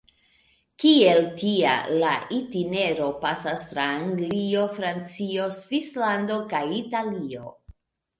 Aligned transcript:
Kiel 0.83 1.19
tia, 1.41 1.73
la 2.03 2.13
itinero 2.37 3.09
pasas 3.25 3.65
tra 3.73 3.85
Anglio, 3.97 4.63
Francio, 4.79 5.45
Svislando 5.59 6.39
kaj 6.55 6.63
Italio. 6.79 7.45